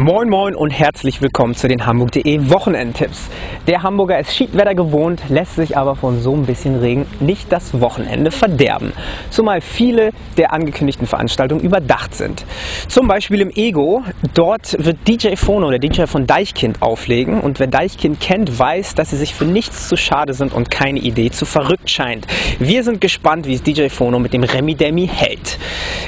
Moin 0.00 0.28
Moin 0.28 0.54
und 0.54 0.70
herzlich 0.70 1.20
willkommen 1.22 1.56
zu 1.56 1.66
den 1.66 1.84
Hamburg.de 1.84 2.48
Wochenendtipps. 2.50 3.28
Der 3.66 3.82
Hamburger 3.82 4.20
ist 4.20 4.32
Schiedwetter 4.32 4.76
gewohnt, 4.76 5.20
lässt 5.28 5.56
sich 5.56 5.76
aber 5.76 5.96
von 5.96 6.22
so 6.22 6.34
ein 6.34 6.46
bisschen 6.46 6.78
Regen 6.78 7.04
nicht 7.18 7.50
das 7.50 7.80
Wochenende 7.80 8.30
verderben. 8.30 8.92
Zumal 9.30 9.60
viele 9.60 10.12
der 10.36 10.52
angekündigten 10.52 11.08
Veranstaltungen 11.08 11.64
überdacht 11.64 12.14
sind. 12.14 12.46
Zum 12.86 13.08
Beispiel 13.08 13.40
im 13.40 13.50
Ego. 13.50 14.04
Dort 14.34 14.76
wird 14.78 14.98
DJ 15.08 15.34
Phono, 15.34 15.68
der 15.68 15.80
DJ 15.80 16.04
von 16.04 16.28
Deichkind, 16.28 16.80
auflegen. 16.80 17.40
Und 17.40 17.58
wer 17.58 17.66
Deichkind 17.66 18.20
kennt, 18.20 18.56
weiß, 18.56 18.94
dass 18.94 19.10
sie 19.10 19.16
sich 19.16 19.34
für 19.34 19.46
nichts 19.46 19.88
zu 19.88 19.96
schade 19.96 20.32
sind 20.32 20.54
und 20.54 20.70
keine 20.70 21.00
Idee 21.00 21.32
zu 21.32 21.44
verrückt 21.44 21.90
scheint. 21.90 22.24
Wir 22.60 22.84
sind 22.84 23.00
gespannt, 23.00 23.48
wie 23.48 23.54
es 23.54 23.64
DJ 23.64 23.88
Phono 23.88 24.20
mit 24.20 24.32
dem 24.32 24.44
Remi 24.44 24.76
Demi 24.76 25.08
hält. 25.08 25.58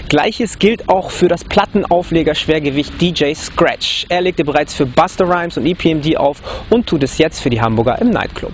Gleiches 0.09 0.61
gilt 0.61 0.89
auch 0.89 1.11
für 1.11 1.27
das 1.27 1.45
Plattenaufleger-Schwergewicht 1.45 3.01
DJ 3.01 3.35
Scratch. 3.35 3.80
Sketch. 3.81 4.07
Er 4.09 4.21
legte 4.21 4.45
bereits 4.45 4.75
für 4.75 4.87
Buster 4.87 5.27
Rhymes 5.27 5.57
und 5.57 5.67
EPMD 5.67 6.17
auf 6.17 6.43
und 6.71 6.87
tut 6.87 7.03
es 7.03 7.19
jetzt 7.19 7.41
für 7.41 7.51
die 7.51 7.61
Hamburger 7.61 8.01
im 8.01 8.11
Nightclub. 8.11 8.53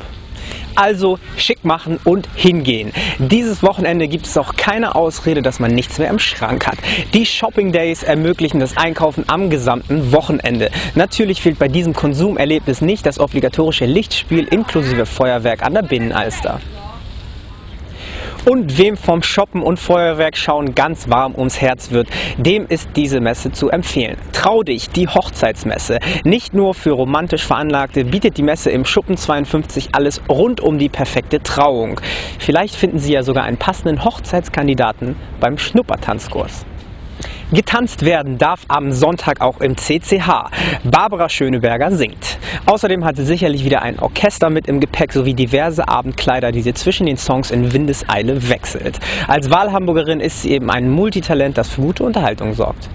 Also 0.77 1.19
schick 1.39 1.65
machen 1.65 1.99
und 2.05 2.29
hingehen. 2.35 2.93
Dieses 3.19 3.63
Wochenende 3.63 4.09
gibt 4.09 4.27
es 4.27 4.37
auch 4.37 4.55
keine 4.57 4.95
Ausrede, 4.95 5.41
dass 5.41 5.59
man 5.59 5.75
nichts 5.75 5.99
mehr 5.99 6.11
im 6.11 6.19
Schrank 6.19 6.67
hat. 6.67 6.77
Die 7.15 7.25
Shopping 7.25 7.73
Days 7.73 8.03
ermöglichen 8.03 8.61
das 8.61 8.77
Einkaufen 8.77 9.25
am 9.27 9.49
gesamten 9.49 10.13
Wochenende. 10.13 10.71
Natürlich 10.95 11.41
fehlt 11.41 11.59
bei 11.59 11.69
diesem 11.69 11.95
Konsumerlebnis 11.95 12.83
nicht 12.83 13.07
das 13.07 13.19
obligatorische 13.19 13.87
Lichtspiel 13.87 14.45
inklusive 14.45 15.07
Feuerwerk 15.07 15.63
an 15.63 15.73
der 15.73 15.83
Binnenalster. 15.83 16.61
Und 18.49 18.79
wem 18.79 18.97
vom 18.97 19.25
Shoppen 19.25 19.61
und 19.61 19.81
Feuerwerk 19.81 20.37
schauen 20.37 20.77
ganz 20.77 21.11
warm 21.11 21.35
ums 21.35 21.61
Herz 21.61 21.91
wird, 21.91 22.09
dem 22.39 22.65
ist 22.69 22.91
diese 22.95 23.21
Messe 23.21 23.51
zu 23.51 23.71
empfehlen. 23.71 24.17
Trau 24.31 24.63
dich, 24.63 24.89
die 24.89 25.09
Hochzeitsmesse. 25.09 25.99
Nicht 26.23 26.55
nur 26.55 26.75
für 26.75 26.93
romantisch 26.93 27.45
Veranlagte 27.45 28.05
bietet 28.05 28.37
die 28.37 28.45
Messe 28.45 28.71
im 28.71 28.85
Schuppen 28.85 29.17
52 29.17 29.97
alles 29.97 30.23
rund 30.29 30.61
um 30.61 30.79
die 30.79 30.89
perfekte 30.89 31.43
Trauung. 31.43 32.01
Vielleicht 32.39 32.77
finden 32.77 33.01
Sie 33.01 33.15
ja 33.15 33.25
sogar 33.25 33.43
einen 33.43 33.57
passenden 33.57 34.05
Hochzeitskandidaten 34.05 35.17
beim 35.41 35.59
Schnuppertanzkurs. 35.59 36.65
Getanzt 37.53 38.05
werden 38.05 38.39
darf 38.39 38.65
am 38.67 38.91
Sonntag 38.91 39.41
auch 39.41 39.61
im 39.61 39.77
CCH. 39.77 40.51
Barbara 40.83 41.29
Schöneberger 41.29 41.93
singt. 41.93 42.39
Außerdem 42.67 43.05
hat 43.05 43.15
sie 43.15 43.25
sicherlich 43.25 43.65
wieder 43.65 43.83
ein 43.83 44.01
Orchester 44.01 44.51
mit 44.51 44.67
im 44.67 44.81
Gepäck 44.81 45.13
sowie 45.13 45.33
diverse 45.33 45.87
Abendkleider, 45.87 46.51
die 46.51 46.63
sie 46.63 46.75
zwischen 46.75 47.07
den 47.07 47.17
Songs 47.17 47.53
in 47.53 47.73
Windeseile 47.73 48.49
wechselt. 48.49 48.99
Als 49.29 49.49
Wahlhamburgerin 49.49 50.19
ist 50.19 50.43
sie 50.43 50.51
eben 50.51 50.73
ein 50.73 50.91
Multitalent, 50.91 51.57
das 51.57 51.71
für 51.71 51.83
gute 51.83 52.03
Unterhaltung 52.03 52.53
sorgt. 52.53 52.89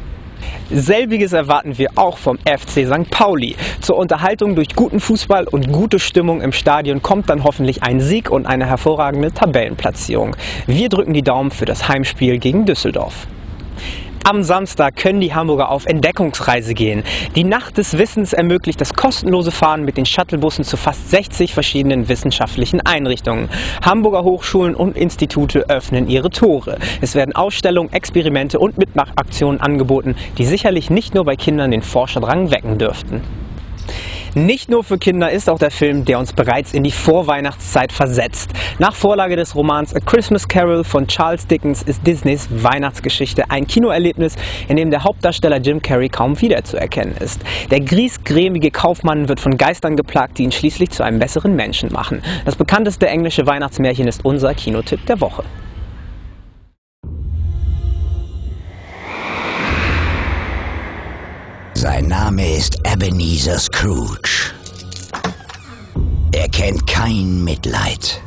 Selbiges 0.70 1.32
erwarten 1.32 1.78
wir 1.78 1.92
auch 1.96 2.18
vom 2.18 2.38
FC 2.40 2.86
St. 2.86 3.10
Pauli. 3.10 3.56
Zur 3.80 3.96
Unterhaltung 3.96 4.56
durch 4.56 4.76
guten 4.76 5.00
Fußball 5.00 5.48
und 5.48 5.72
gute 5.72 5.98
Stimmung 5.98 6.42
im 6.42 6.52
Stadion 6.52 7.02
kommt 7.02 7.30
dann 7.30 7.46
hoffentlich 7.46 7.84
ein 7.84 8.02
Sieg 8.02 8.30
und 8.30 8.48
eine 8.48 8.66
hervorragende 8.66 9.32
Tabellenplatzierung. 9.32 10.36
Wir 10.68 10.90
drücken 10.90 11.14
die 11.14 11.24
Daumen 11.24 11.52
für 11.52 11.66
das 11.66 11.88
Heimspiel 11.88 12.38
gegen 12.38 12.66
Düsseldorf. 12.66 13.28
Am 14.24 14.44
Samstag 14.44 14.98
können 14.98 15.20
die 15.20 15.34
Hamburger 15.34 15.72
auf 15.72 15.88
Entdeckungsreise 15.88 16.76
gehen. 16.76 17.04
Die 17.36 17.44
Nacht 17.44 17.78
des 17.78 17.98
Wissens 17.98 18.34
ermöglicht 18.34 18.80
das 18.80 18.94
kostenlose 18.94 19.50
Fahren 19.50 19.84
mit 19.84 19.98
den 19.98 20.06
Shuttlebussen 20.06 20.64
zu 20.64 20.78
fast 20.78 21.10
60 21.10 21.56
verschiedenen 21.56 22.08
wissenschaftlichen 22.08 22.82
Einrichtungen. 22.82 23.50
Hamburger 23.84 24.24
Hochschulen 24.24 24.76
und 24.76 24.96
Institute 24.96 25.68
öffnen 25.70 26.08
ihre 26.08 26.30
Tore. 26.30 26.78
Es 27.02 27.16
werden 27.16 27.36
Ausstellungen, 27.36 27.92
Experimente 27.92 28.60
und 28.60 28.78
Mitmachaktionen 28.78 29.60
angeboten, 29.60 30.16
die 30.38 30.46
sicherlich 30.46 30.92
nicht 30.92 31.16
nur 31.16 31.26
bei 31.26 31.36
Kindern 31.36 31.72
den 31.72 31.82
Forscherdrang 31.82 32.52
wecken 32.52 32.78
dürften. 32.78 33.22
Nicht 34.34 34.70
nur 34.70 34.86
für 34.86 34.98
Kinder 34.98 35.30
ist 35.30 35.50
auch 35.50 35.60
der 35.60 35.72
Film, 35.72 36.06
der 36.06 36.18
uns 36.18 36.32
bereits 36.32 36.74
in 36.74 36.84
die 36.84 36.92
Vorweihnachtszeit 36.92 37.92
versetzt. 37.92 38.52
Nach 38.80 38.96
Vorlage 38.96 39.36
des 39.36 39.56
Romans 39.56 39.94
A 39.94 40.00
Christmas 40.00 40.48
Carol 40.48 40.86
von 40.86 41.06
Charles 41.06 41.48
Dickens 41.48 41.82
ist 41.82 42.08
Disneys 42.08 42.48
Weihnachtsgeschichte 42.50 43.52
ein 43.52 43.68
Kinoerlebnis, 43.68 44.38
in 44.70 44.78
dem 44.78 44.90
der 44.90 45.04
Hauptdarsteller 45.04 45.58
Jim 45.58 45.82
Carrey 45.82 46.08
kaum 46.08 46.40
wiederzuerkennen 46.40 47.18
ist. 47.18 47.42
Der 47.72 47.82
griesgrämige 47.82 48.72
Kaufmann 48.72 49.28
wird 49.28 49.42
von 49.42 49.58
Geistern 49.58 49.98
geplagt, 49.98 50.38
die 50.38 50.44
ihn 50.44 50.54
schließlich 50.54 50.92
zu 50.92 51.04
einem 51.04 51.20
besseren 51.20 51.58
Menschen 51.58 51.92
machen. 51.92 52.22
Das 52.46 52.56
bekannteste 52.56 53.08
englische 53.08 53.46
Weihnachtsmärchen 53.46 54.08
ist 54.08 54.24
unser 54.24 54.54
Kinotipp 54.54 55.06
der 55.08 55.20
Woche. 55.20 55.44
Sein 61.82 62.10
Name 62.10 62.58
ist 62.58 62.78
Ebenezer 62.86 63.58
Scrooge. 63.58 64.54
Er 66.32 66.48
kennt 66.50 66.86
kein 66.86 67.44
Mitleid. 67.44 68.22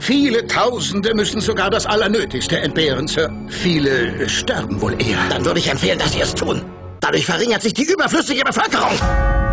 Viele 0.00 0.46
Tausende 0.46 1.12
müssen 1.12 1.42
sogar 1.42 1.68
das 1.68 1.84
Allernötigste 1.84 2.58
entbehren, 2.58 3.06
Sir. 3.06 3.30
Viele 3.48 4.26
sterben 4.26 4.80
wohl 4.80 4.94
eher. 5.02 5.18
Dann 5.28 5.44
würde 5.44 5.60
ich 5.60 5.68
empfehlen, 5.68 5.98
dass 5.98 6.14
Sie 6.14 6.22
es 6.22 6.32
tun. 6.32 6.62
Dadurch 7.00 7.26
verringert 7.26 7.60
sich 7.60 7.74
die 7.74 7.84
überflüssige 7.84 8.42
Bevölkerung. 8.42 8.94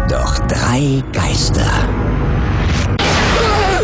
Doch 0.08 0.40
drei 0.48 1.04
Geister 1.12 1.70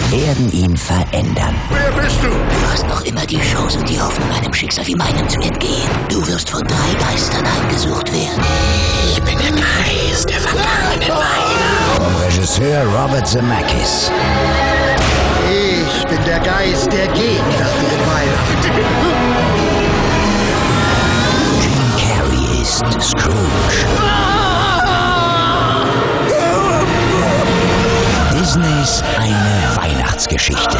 werden 0.09 0.51
ihn 0.53 0.77
verändern. 0.77 1.55
Wer 1.69 2.01
bist 2.01 2.23
du? 2.23 2.29
Du 2.29 2.71
hast 2.71 2.87
noch 2.87 3.03
immer 3.03 3.25
die 3.25 3.39
Chance 3.39 3.79
und 3.79 3.89
die 3.89 3.99
Hoffnung, 3.99 4.29
einem 4.31 4.53
Schicksal 4.53 4.87
wie 4.87 4.95
meinem 4.95 5.27
zu 5.27 5.39
entgehen. 5.41 5.89
Du 6.09 6.25
wirst 6.27 6.49
von 6.49 6.61
drei 6.65 6.93
Geistern 6.99 7.43
heimgesucht 7.45 8.13
werden. 8.13 8.43
Ich 9.11 9.21
bin 9.23 9.36
der 10.25 10.25
Geist 10.25 10.29
der 10.29 10.39
vergangenen 10.39 11.09
Weile. 11.09 11.95
Vom 11.95 12.15
Regisseur 12.15 12.83
Robert 12.85 13.27
Zemeckis. 13.27 14.11
Ich 15.49 16.07
bin 16.07 16.23
der 16.25 16.39
Geist 16.39 16.91
der 16.91 17.07
gegenwärtigen 17.07 18.01
Weihnacht. 18.07 18.65
Jim 21.61 21.83
Carrey 21.97 22.61
ist 22.61 22.85
Scrooge. 23.01 23.85
Disneys 28.33 29.03
eine 29.19 29.75
Weihnachtsgeschichte. 29.75 30.77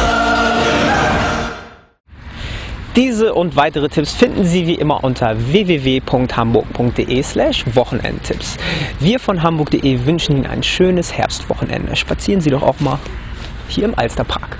Diese 2.98 3.32
und 3.32 3.54
weitere 3.54 3.88
Tipps 3.88 4.12
finden 4.12 4.44
Sie 4.44 4.66
wie 4.66 4.74
immer 4.74 5.04
unter 5.04 5.36
www.hamburg.de 5.52 7.22
slash 7.22 7.64
Wochenendtipps. 7.76 8.56
Wir 8.98 9.20
von 9.20 9.40
hamburg.de 9.40 10.04
wünschen 10.04 10.38
Ihnen 10.38 10.46
ein 10.46 10.64
schönes 10.64 11.16
Herbstwochenende. 11.16 11.94
Spazieren 11.94 12.40
Sie 12.40 12.50
doch 12.50 12.64
auch 12.64 12.80
mal 12.80 12.98
hier 13.68 13.84
im 13.84 13.96
Alsterpark. 13.96 14.58